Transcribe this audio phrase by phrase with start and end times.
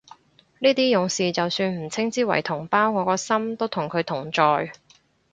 [0.57, 4.73] 呢啲勇士就算唔稱之為同胞，我個心都同佢同在